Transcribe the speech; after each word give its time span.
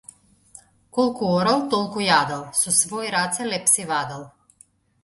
Колку 0.97 1.27
орал 1.41 1.61
толку 1.75 2.03
јадел, 2.07 2.43
со 2.63 2.75
свои 2.79 3.13
раце 3.19 3.49
леб 3.53 3.73
си 3.75 3.89
вадел. 3.95 4.27